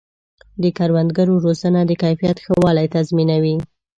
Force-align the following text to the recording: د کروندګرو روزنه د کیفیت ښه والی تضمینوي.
د 0.61 0.63
کروندګرو 0.77 1.35
روزنه 1.45 1.81
د 1.85 1.91
کیفیت 2.03 2.37
ښه 2.43 2.53
والی 2.65 2.87
تضمینوي. 2.95 3.55